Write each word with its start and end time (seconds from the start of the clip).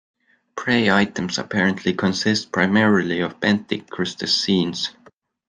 Prey 0.57 0.89
items 0.89 1.37
apparently 1.37 1.93
consist 1.93 2.51
primarily 2.51 3.19
of 3.19 3.39
benthic 3.39 3.87
crustaceans. 3.87 4.89